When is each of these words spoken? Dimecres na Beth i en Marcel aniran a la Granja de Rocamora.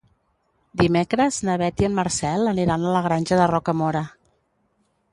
Dimecres 0.81 1.37
na 1.49 1.59
Beth 1.63 1.85
i 1.85 1.89
en 1.89 1.95
Marcel 1.99 2.51
aniran 2.55 2.91
a 2.91 2.97
la 2.99 3.05
Granja 3.11 3.41
de 3.43 3.49
Rocamora. 3.55 4.07